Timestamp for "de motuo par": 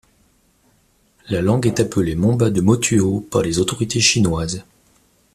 2.49-3.43